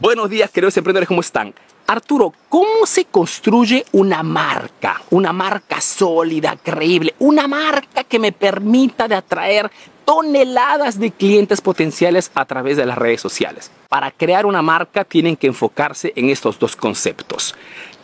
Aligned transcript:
Buenos 0.00 0.30
días, 0.30 0.48
queridos 0.52 0.76
emprendedores, 0.76 1.08
¿cómo 1.08 1.22
están? 1.22 1.52
Arturo, 1.88 2.32
¿cómo 2.48 2.86
se 2.86 3.06
construye 3.06 3.84
una 3.90 4.22
marca? 4.22 5.02
Una 5.10 5.32
marca 5.32 5.80
sólida, 5.80 6.56
creíble, 6.56 7.16
una 7.18 7.48
marca 7.48 8.04
que 8.04 8.20
me 8.20 8.30
permita 8.30 9.08
de 9.08 9.16
atraer 9.16 9.68
toneladas 10.04 11.00
de 11.00 11.10
clientes 11.10 11.60
potenciales 11.60 12.30
a 12.36 12.44
través 12.44 12.76
de 12.76 12.86
las 12.86 12.96
redes 12.96 13.20
sociales. 13.20 13.72
Para 13.88 14.12
crear 14.12 14.46
una 14.46 14.62
marca 14.62 15.02
tienen 15.02 15.36
que 15.36 15.48
enfocarse 15.48 16.12
en 16.14 16.30
estos 16.30 16.60
dos 16.60 16.76
conceptos, 16.76 17.56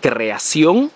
creación 0.00 0.90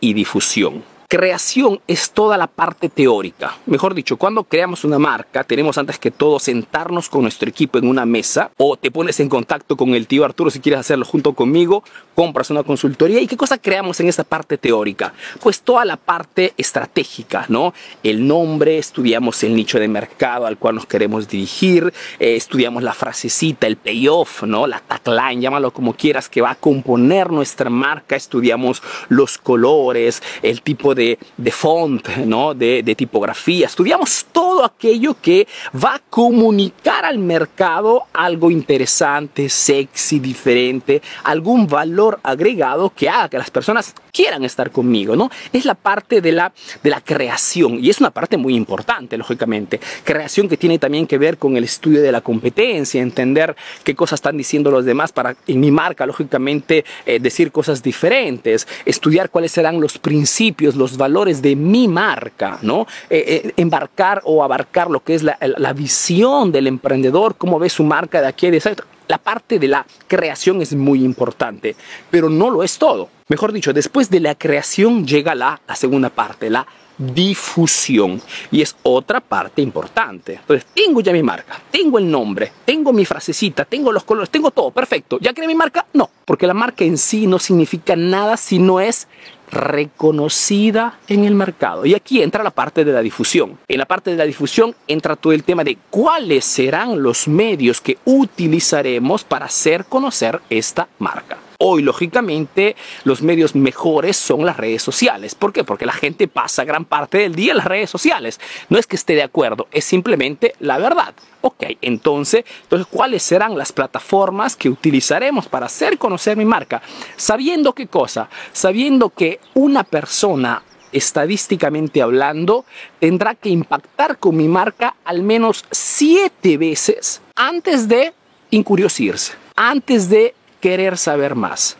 y 0.00 0.14
difusión. 0.14 0.82
Creación 1.12 1.80
es 1.88 2.12
toda 2.12 2.38
la 2.38 2.46
parte 2.46 2.88
teórica. 2.88 3.58
Mejor 3.66 3.94
dicho, 3.94 4.16
cuando 4.16 4.44
creamos 4.44 4.84
una 4.84 5.00
marca, 5.00 5.42
tenemos 5.42 5.76
antes 5.76 5.98
que 5.98 6.12
todo 6.12 6.38
sentarnos 6.38 7.08
con 7.08 7.22
nuestro 7.22 7.48
equipo 7.48 7.78
en 7.78 7.88
una 7.88 8.06
mesa 8.06 8.52
o 8.56 8.76
te 8.76 8.92
pones 8.92 9.18
en 9.18 9.28
contacto 9.28 9.76
con 9.76 9.96
el 9.96 10.06
tío 10.06 10.24
Arturo 10.24 10.50
si 10.50 10.60
quieres 10.60 10.78
hacerlo 10.78 11.04
junto 11.04 11.32
conmigo, 11.32 11.82
compras 12.14 12.50
una 12.50 12.62
consultoría 12.62 13.20
y 13.20 13.26
qué 13.26 13.36
cosa 13.36 13.58
creamos 13.58 13.98
en 13.98 14.06
esta 14.06 14.22
parte 14.22 14.56
teórica? 14.56 15.12
Pues 15.42 15.62
toda 15.62 15.84
la 15.84 15.96
parte 15.96 16.54
estratégica, 16.56 17.44
¿no? 17.48 17.74
El 18.04 18.28
nombre, 18.28 18.78
estudiamos 18.78 19.42
el 19.42 19.56
nicho 19.56 19.80
de 19.80 19.88
mercado 19.88 20.46
al 20.46 20.58
cual 20.58 20.76
nos 20.76 20.86
queremos 20.86 21.26
dirigir, 21.26 21.92
eh, 22.20 22.36
estudiamos 22.36 22.84
la 22.84 22.92
frasecita, 22.92 23.66
el 23.66 23.78
payoff, 23.78 24.44
¿no? 24.44 24.68
La 24.68 24.78
tagline, 24.78 25.40
llámalo 25.42 25.72
como 25.72 25.94
quieras, 25.94 26.28
que 26.28 26.40
va 26.40 26.52
a 26.52 26.54
componer 26.54 27.32
nuestra 27.32 27.68
marca, 27.68 28.14
estudiamos 28.14 28.80
los 29.08 29.38
colores, 29.38 30.22
el 30.42 30.62
tipo 30.62 30.94
de 30.94 30.99
de, 31.36 31.50
font, 31.50 32.06
¿no? 32.26 32.54
de, 32.54 32.82
de 32.82 32.94
tipografía. 32.94 33.66
Estudiamos 33.66 34.26
todo 34.32 34.64
aquello 34.64 35.16
que 35.20 35.46
va 35.72 35.94
a 35.94 35.98
comunicar 35.98 37.04
al 37.04 37.18
mercado 37.18 38.04
algo 38.12 38.50
interesante, 38.50 39.48
sexy, 39.48 40.18
diferente, 40.18 41.00
algún 41.24 41.66
valor 41.66 42.20
agregado 42.22 42.90
que 42.90 43.08
haga 43.08 43.28
que 43.28 43.38
las 43.38 43.50
personas 43.50 43.94
quieran 44.12 44.44
estar 44.44 44.70
conmigo, 44.70 45.16
¿no? 45.16 45.30
Es 45.52 45.64
la 45.64 45.74
parte 45.74 46.20
de 46.20 46.32
la, 46.32 46.52
de 46.82 46.90
la 46.90 47.00
creación 47.00 47.78
y 47.82 47.90
es 47.90 48.00
una 48.00 48.10
parte 48.10 48.36
muy 48.36 48.54
importante, 48.54 49.16
lógicamente. 49.16 49.80
Creación 50.04 50.48
que 50.48 50.56
tiene 50.56 50.78
también 50.78 51.06
que 51.06 51.18
ver 51.18 51.38
con 51.38 51.56
el 51.56 51.64
estudio 51.64 52.02
de 52.02 52.12
la 52.12 52.20
competencia, 52.20 53.00
entender 53.00 53.56
qué 53.84 53.94
cosas 53.94 54.18
están 54.18 54.36
diciendo 54.36 54.70
los 54.70 54.84
demás 54.84 55.12
para 55.12 55.36
en 55.46 55.60
mi 55.60 55.70
marca, 55.70 56.06
lógicamente, 56.06 56.84
eh, 57.06 57.18
decir 57.20 57.52
cosas 57.52 57.82
diferentes, 57.82 58.66
estudiar 58.84 59.30
cuáles 59.30 59.52
serán 59.52 59.80
los 59.80 59.98
principios, 59.98 60.74
los 60.74 60.89
valores 60.96 61.42
de 61.42 61.56
mi 61.56 61.88
marca, 61.88 62.58
¿no? 62.62 62.86
Eh, 63.08 63.42
eh, 63.44 63.52
embarcar 63.56 64.22
o 64.24 64.42
abarcar 64.42 64.90
lo 64.90 65.00
que 65.00 65.14
es 65.14 65.22
la, 65.22 65.36
visión 65.72 66.52
del 66.52 66.66
emprendedor, 66.66 67.36
cómo 67.36 67.58
ve 67.58 67.70
su 67.70 67.84
marca 67.84 68.20
de 68.20 68.26
aquí 68.26 68.50
de 68.50 68.60
la 69.08 69.18
parte 69.18 69.58
de 69.58 69.68
la 69.68 69.84
creación 70.06 70.62
es 70.62 70.74
muy 70.74 71.04
importante, 71.04 71.74
pero 72.10 72.28
no 72.28 72.50
lo 72.50 72.62
es 72.62 72.78
todo. 72.78 73.08
Mejor 73.28 73.52
dicho, 73.52 73.72
después 73.72 74.08
de 74.10 74.20
la 74.20 74.34
creación 74.34 75.06
llega 75.06 75.34
la, 75.34 75.60
la 75.66 75.74
segunda 75.74 76.10
parte, 76.10 76.48
la 76.48 76.66
difusión. 77.00 78.20
Y 78.50 78.62
es 78.62 78.76
otra 78.82 79.20
parte 79.20 79.62
importante. 79.62 80.34
Entonces, 80.34 80.66
tengo 80.74 81.00
ya 81.00 81.12
mi 81.12 81.22
marca, 81.22 81.60
tengo 81.70 81.98
el 81.98 82.10
nombre, 82.10 82.52
tengo 82.64 82.92
mi 82.92 83.04
frasecita, 83.04 83.64
tengo 83.64 83.90
los 83.90 84.04
colores, 84.04 84.30
tengo 84.30 84.50
todo, 84.50 84.70
perfecto. 84.70 85.18
¿Ya 85.20 85.32
creé 85.32 85.48
mi 85.48 85.54
marca? 85.54 85.86
No, 85.92 86.10
porque 86.24 86.46
la 86.46 86.54
marca 86.54 86.84
en 86.84 86.98
sí 86.98 87.26
no 87.26 87.38
significa 87.38 87.96
nada 87.96 88.36
si 88.36 88.58
no 88.58 88.80
es 88.80 89.08
reconocida 89.50 90.98
en 91.08 91.24
el 91.24 91.34
mercado. 91.34 91.84
Y 91.84 91.94
aquí 91.94 92.22
entra 92.22 92.44
la 92.44 92.50
parte 92.50 92.84
de 92.84 92.92
la 92.92 93.02
difusión. 93.02 93.58
En 93.68 93.78
la 93.78 93.86
parte 93.86 94.10
de 94.10 94.16
la 94.16 94.24
difusión 94.24 94.74
entra 94.86 95.16
todo 95.16 95.32
el 95.32 95.44
tema 95.44 95.64
de 95.64 95.78
cuáles 95.90 96.44
serán 96.44 97.02
los 97.02 97.28
medios 97.28 97.80
que 97.80 97.98
utilizaremos 98.04 99.24
para 99.24 99.46
hacer 99.46 99.84
conocer 99.84 100.40
esta 100.48 100.88
marca. 100.98 101.38
Hoy, 101.62 101.82
lógicamente, 101.82 102.74
los 103.04 103.20
medios 103.20 103.54
mejores 103.54 104.16
son 104.16 104.46
las 104.46 104.56
redes 104.56 104.82
sociales. 104.82 105.34
¿Por 105.34 105.52
qué? 105.52 105.62
Porque 105.62 105.84
la 105.84 105.92
gente 105.92 106.26
pasa 106.26 106.64
gran 106.64 106.86
parte 106.86 107.18
del 107.18 107.34
día 107.34 107.50
en 107.50 107.58
las 107.58 107.66
redes 107.66 107.90
sociales. 107.90 108.40
No 108.70 108.78
es 108.78 108.86
que 108.86 108.96
esté 108.96 109.14
de 109.14 109.22
acuerdo, 109.22 109.68
es 109.70 109.84
simplemente 109.84 110.54
la 110.58 110.78
verdad. 110.78 111.12
Ok, 111.42 111.64
entonces, 111.82 112.46
entonces, 112.62 112.88
¿cuáles 112.90 113.22
serán 113.22 113.58
las 113.58 113.72
plataformas 113.72 114.56
que 114.56 114.70
utilizaremos 114.70 115.48
para 115.48 115.66
hacer 115.66 115.98
conocer 115.98 116.34
mi 116.34 116.46
marca? 116.46 116.80
Sabiendo 117.16 117.74
qué 117.74 117.88
cosa, 117.88 118.30
sabiendo 118.54 119.10
que 119.10 119.38
una 119.52 119.84
persona 119.84 120.62
estadísticamente 120.92 122.00
hablando, 122.00 122.64
tendrá 123.00 123.34
que 123.34 123.50
impactar 123.50 124.16
con 124.16 124.34
mi 124.34 124.48
marca 124.48 124.96
al 125.04 125.22
menos 125.22 125.66
siete 125.70 126.56
veces 126.56 127.20
antes 127.36 127.86
de 127.86 128.14
incuriosirse, 128.48 129.34
antes 129.56 130.08
de 130.08 130.34
querer 130.60 130.96
saber 130.96 131.34
más, 131.34 131.76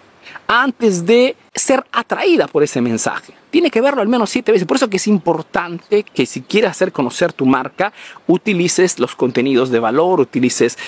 antes 0.46 1.06
de 1.06 1.36
ser 1.54 1.84
atraída 1.92 2.46
por 2.48 2.62
ese 2.62 2.80
mensaje. 2.80 3.34
Tiene 3.50 3.70
que 3.70 3.80
verlo 3.80 4.00
al 4.00 4.08
menos 4.08 4.30
siete 4.30 4.52
veces. 4.52 4.66
Por 4.66 4.76
eso 4.76 4.88
que 4.88 4.96
es 4.96 5.06
importante 5.08 6.04
que 6.04 6.24
si 6.24 6.40
quieres 6.40 6.70
hacer 6.70 6.92
conocer 6.92 7.32
tu 7.32 7.46
marca, 7.46 7.92
utilices 8.28 8.98
los 8.98 9.16
contenidos 9.16 9.70
de 9.70 9.80
valor, 9.80 10.20
utilices 10.20 10.78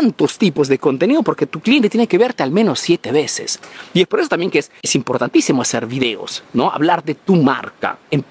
tantos 0.00 0.38
tipos 0.38 0.68
de 0.68 0.78
contenido 0.78 1.22
porque 1.22 1.44
tu 1.44 1.60
cliente 1.60 1.90
tiene 1.90 2.06
que 2.06 2.16
verte 2.16 2.42
al 2.42 2.50
menos 2.50 2.80
siete 2.80 3.12
veces. 3.12 3.60
Y 3.92 4.00
es 4.00 4.06
por 4.06 4.20
eso 4.20 4.30
también 4.30 4.50
que 4.50 4.60
es, 4.60 4.70
es 4.80 4.94
importantísimo 4.94 5.60
hacer 5.60 5.84
videos, 5.84 6.42
¿no? 6.54 6.70
Hablar 6.70 7.04
de 7.04 7.14
tu 7.14 7.36
marca. 7.36 7.98
En, 8.10 8.24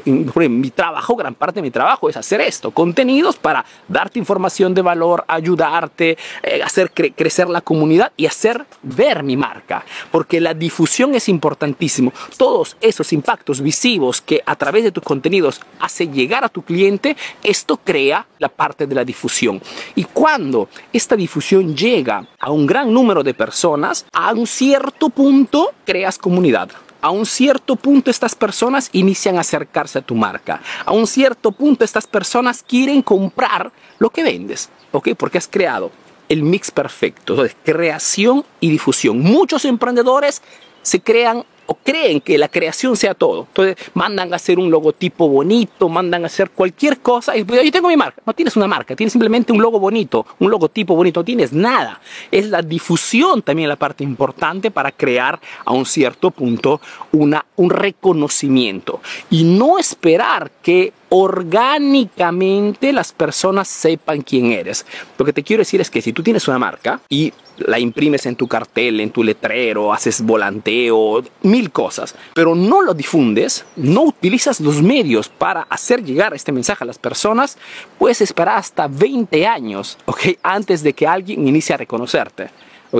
mi 0.59 0.71
trabajo, 0.71 1.15
gran 1.15 1.35
parte 1.35 1.59
de 1.59 1.61
mi 1.61 1.69
trabajo 1.69 2.09
es 2.09 2.17
hacer 2.17 2.41
esto, 2.41 2.71
contenidos 2.71 3.37
para 3.37 3.63
darte 3.87 4.17
información 4.17 4.73
de 4.73 4.81
valor, 4.81 5.23
ayudarte, 5.27 6.17
eh, 6.41 6.63
hacer 6.63 6.91
crecer 6.91 7.47
la 7.49 7.61
comunidad 7.61 8.13
y 8.17 8.25
hacer 8.25 8.65
ver 8.81 9.21
mi 9.21 9.37
marca. 9.37 9.85
Porque 10.11 10.41
la 10.41 10.55
difusión 10.55 11.13
es 11.13 11.29
importantísimo. 11.29 12.11
Todos 12.35 12.77
esos 12.81 13.13
impactos 13.13 13.61
visivos 13.61 14.21
que 14.21 14.41
a 14.43 14.55
través 14.55 14.83
de 14.85 14.91
tus 14.91 15.03
contenidos 15.03 15.61
hace 15.79 16.07
llegar 16.07 16.43
a 16.43 16.49
tu 16.49 16.63
cliente, 16.63 17.15
esto 17.43 17.77
crea 17.77 18.25
la 18.39 18.49
parte 18.49 18.87
de 18.87 18.95
la 18.95 19.05
difusión. 19.05 19.61
Y 19.93 20.05
cuando 20.05 20.69
esta 20.91 21.15
difusión 21.15 21.58
llega 21.61 22.27
a 22.39 22.51
un 22.51 22.65
gran 22.65 22.93
número 22.93 23.23
de 23.23 23.33
personas, 23.33 24.05
a 24.13 24.31
un 24.33 24.47
cierto 24.47 25.09
punto 25.09 25.71
creas 25.85 26.17
comunidad. 26.17 26.69
A 27.01 27.11
un 27.11 27.25
cierto 27.25 27.77
punto 27.77 28.11
estas 28.11 28.35
personas 28.35 28.89
inician 28.91 29.37
a 29.37 29.41
acercarse 29.41 29.99
a 29.99 30.01
tu 30.01 30.15
marca. 30.15 30.61
A 30.85 30.91
un 30.91 31.07
cierto 31.07 31.53
punto 31.53 31.85
estas 31.85 32.05
personas 32.07 32.63
quieren 32.67 33.01
comprar 33.01 33.71
lo 33.99 34.09
que 34.09 34.23
vendes, 34.23 34.69
¿ok? 34.91 35.09
Porque 35.17 35.37
has 35.37 35.47
creado 35.47 35.91
el 36.27 36.43
mix 36.43 36.71
perfecto. 36.71 37.33
Entonces, 37.33 37.55
creación 37.63 38.45
y 38.59 38.69
difusión. 38.69 39.19
Muchos 39.19 39.63
emprendedores 39.65 40.41
se 40.81 41.01
crean 41.01 41.45
o 41.69 41.75
creen 41.75 42.19
que 42.19 42.37
la 42.37 42.47
creación 42.47 42.97
sea 42.97 43.13
todo. 43.13 43.45
Entonces 43.47 43.75
mandan 43.93 44.33
a 44.33 44.37
hacer 44.37 44.57
un 44.57 44.71
logotipo 44.71 45.29
bonito, 45.29 45.87
mandan 45.87 46.23
a 46.23 46.25
hacer 46.25 46.49
cualquier 46.49 46.97
cosa 46.99 47.37
y 47.37 47.43
pues, 47.43 47.63
yo 47.63 47.71
tengo 47.71 47.87
mi 47.87 47.95
marca. 47.95 48.21
No 48.25 48.33
tienes 48.33 48.55
una 48.55 48.67
marca, 48.67 48.95
tienes 48.95 49.13
simplemente 49.13 49.53
un 49.53 49.61
logo 49.61 49.79
bonito, 49.79 50.25
un 50.39 50.49
logotipo 50.49 50.95
bonito, 50.95 51.19
no 51.19 51.23
tienes 51.25 51.53
nada. 51.53 52.01
Es 52.31 52.49
la 52.49 52.63
difusión 52.63 53.43
también 53.43 53.69
la 53.69 53.75
parte 53.75 54.03
importante 54.03 54.71
para 54.71 54.91
crear 54.91 55.39
a 55.63 55.71
un 55.71 55.85
cierto 55.85 56.31
punto 56.31 56.81
una, 57.11 57.45
un 57.55 57.69
reconocimiento 57.69 58.99
y 59.29 59.43
no 59.43 59.77
esperar 59.77 60.49
que 60.63 60.91
orgánicamente 61.09 62.93
las 62.93 63.11
personas 63.11 63.67
sepan 63.67 64.21
quién 64.21 64.51
eres. 64.51 64.85
Lo 65.17 65.25
que 65.25 65.33
te 65.33 65.43
quiero 65.43 65.61
decir 65.61 65.81
es 65.81 65.89
que 65.89 66.01
si 66.01 66.13
tú 66.13 66.23
tienes 66.23 66.47
una 66.47 66.59
marca 66.59 67.01
y 67.09 67.33
la 67.57 67.79
imprimes 67.79 68.25
en 68.25 68.35
tu 68.35 68.47
cartel, 68.47 68.99
en 69.01 69.11
tu 69.11 69.23
letrero, 69.23 69.91
haces 69.91 70.21
volanteo, 70.21 71.23
mil 71.41 71.71
cosas, 71.71 72.15
pero 72.33 72.55
no 72.55 72.81
lo 72.81 72.93
difundes, 72.93 73.65
no 73.75 74.03
utilizas 74.03 74.61
los 74.61 74.81
medios 74.81 75.29
para 75.29 75.63
hacer 75.63 76.03
llegar 76.03 76.33
este 76.33 76.51
mensaje 76.51 76.83
a 76.83 76.87
las 76.87 76.97
personas, 76.97 77.57
puedes 77.97 78.21
esperar 78.21 78.57
hasta 78.57 78.87
20 78.87 79.45
años, 79.45 79.97
¿ok? 80.05 80.37
Antes 80.43 80.83
de 80.83 80.93
que 80.93 81.07
alguien 81.07 81.47
inicie 81.47 81.73
a 81.75 81.77
reconocerte. 81.77 82.49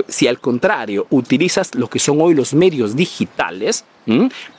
Si 0.08 0.28
al 0.28 0.38
contrario 0.38 1.06
utilizas 1.10 1.74
lo 1.74 1.88
que 1.88 1.98
son 1.98 2.20
hoy 2.20 2.34
los 2.34 2.54
medios 2.54 2.94
digitales, 2.94 3.84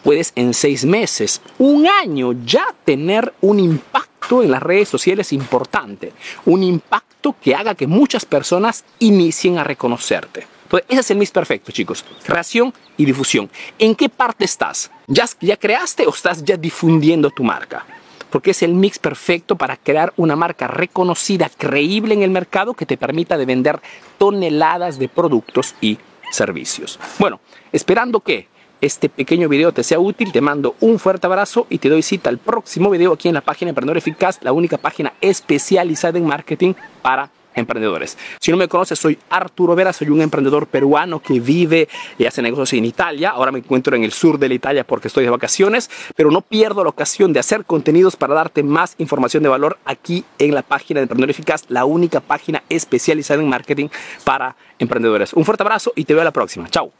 puedes 0.03 0.33
en 0.35 0.53
seis 0.53 0.85
meses, 0.85 1.41
un 1.57 1.87
año 1.87 2.33
ya 2.45 2.65
tener 2.85 3.33
un 3.41 3.59
impacto 3.59 4.43
en 4.43 4.51
las 4.51 4.63
redes 4.63 4.89
sociales 4.89 5.33
importante, 5.33 6.13
un 6.45 6.63
impacto 6.63 7.35
que 7.41 7.55
haga 7.55 7.75
que 7.75 7.87
muchas 7.87 8.25
personas 8.25 8.83
inicien 8.99 9.57
a 9.57 9.63
reconocerte. 9.63 10.47
Entonces, 10.63 10.87
ese 10.89 11.01
es 11.01 11.11
el 11.11 11.17
mix 11.17 11.31
perfecto, 11.31 11.71
chicos. 11.71 12.05
Creación 12.23 12.73
y 12.95 13.03
difusión. 13.03 13.49
¿En 13.77 13.93
qué 13.93 14.07
parte 14.07 14.45
estás? 14.45 14.89
¿Ya, 15.07 15.25
¿Ya 15.41 15.57
creaste 15.57 16.07
o 16.07 16.11
estás 16.11 16.43
ya 16.45 16.55
difundiendo 16.55 17.29
tu 17.29 17.43
marca? 17.43 17.85
Porque 18.31 18.51
es 18.51 18.63
el 18.63 18.73
mix 18.73 18.97
perfecto 18.97 19.55
para 19.55 19.77
crear 19.77 20.13
una 20.17 20.35
marca 20.35 20.67
reconocida, 20.67 21.49
creíble 21.55 22.13
en 22.15 22.23
el 22.23 22.31
mercado 22.31 22.73
que 22.73 22.85
te 22.85 22.97
permita 22.97 23.37
de 23.37 23.45
vender 23.45 23.79
toneladas 24.17 24.97
de 24.97 25.09
productos 25.09 25.75
y 25.81 25.99
servicios. 26.31 26.99
Bueno, 27.19 27.39
esperando 27.71 28.21
que 28.21 28.47
este 28.79 29.09
pequeño 29.09 29.47
video 29.47 29.71
te 29.71 29.83
sea 29.83 29.99
útil, 29.99 30.31
te 30.31 30.41
mando 30.41 30.75
un 30.79 30.97
fuerte 30.97 31.27
abrazo 31.27 31.67
y 31.69 31.77
te 31.77 31.89
doy 31.89 32.01
cita 32.01 32.29
al 32.29 32.39
próximo 32.39 32.89
video 32.89 33.13
aquí 33.13 33.27
en 33.27 33.35
la 33.35 33.41
página 33.41 33.69
Emprendedor 33.69 33.97
Eficaz, 33.97 34.39
la 34.41 34.53
única 34.53 34.77
página 34.77 35.13
especializada 35.21 36.17
en 36.17 36.25
marketing 36.25 36.73
para 37.03 37.29
emprendedores. 37.55 38.17
Si 38.39 38.51
no 38.51 38.57
me 38.57 38.67
conoces, 38.67 38.99
soy 38.99 39.17
Arturo 39.29 39.75
Vera, 39.75 39.93
soy 39.93 40.09
un 40.09 40.21
emprendedor 40.21 40.67
peruano 40.67 41.21
que 41.21 41.39
vive 41.39 41.87
y 42.17 42.25
hace 42.25 42.41
negocios 42.41 42.73
en 42.73 42.85
Italia. 42.85 43.31
Ahora 43.31 43.51
me 43.51 43.59
encuentro 43.59 43.95
en 43.95 44.03
el 44.03 44.11
sur 44.11 44.37
de 44.39 44.47
la 44.47 44.53
Italia 44.53 44.83
porque 44.85 45.07
estoy 45.07 45.23
de 45.23 45.29
vacaciones, 45.29 45.89
pero 46.15 46.31
no 46.31 46.41
pierdo 46.41 46.83
la 46.83 46.89
ocasión 46.89 47.33
de 47.33 47.39
hacer 47.39 47.65
contenidos 47.65 48.15
para 48.15 48.33
darte 48.33 48.63
más 48.63 48.95
información 48.97 49.43
de 49.43 49.49
valor 49.49 49.77
aquí 49.85 50.25
en 50.39 50.55
la 50.55 50.61
página 50.61 50.99
de 50.99 51.03
Emprendedor 51.03 51.31
Eficaz, 51.31 51.65
la 51.69 51.85
única 51.85 52.19
página 52.19 52.63
especializada 52.69 53.41
en 53.41 53.49
marketing 53.49 53.87
para 54.23 54.55
emprendedores. 54.79 55.33
Un 55.33 55.45
fuerte 55.45 55.63
abrazo 55.63 55.93
y 55.95 56.05
te 56.05 56.13
veo 56.13 56.21
a 56.21 56.25
la 56.25 56.31
próxima. 56.31 56.69
Chao. 56.69 56.91